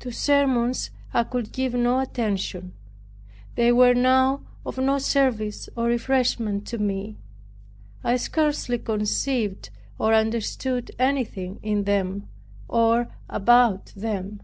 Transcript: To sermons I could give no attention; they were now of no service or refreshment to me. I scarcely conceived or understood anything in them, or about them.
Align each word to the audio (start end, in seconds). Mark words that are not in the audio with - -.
To 0.00 0.10
sermons 0.10 0.90
I 1.12 1.24
could 1.24 1.52
give 1.52 1.74
no 1.74 2.00
attention; 2.00 2.72
they 3.54 3.70
were 3.70 3.92
now 3.92 4.46
of 4.64 4.78
no 4.78 4.96
service 4.96 5.68
or 5.76 5.84
refreshment 5.88 6.66
to 6.68 6.78
me. 6.78 7.18
I 8.02 8.16
scarcely 8.16 8.78
conceived 8.78 9.68
or 9.98 10.14
understood 10.14 10.92
anything 10.98 11.60
in 11.62 11.84
them, 11.84 12.30
or 12.66 13.14
about 13.28 13.92
them. 13.94 14.40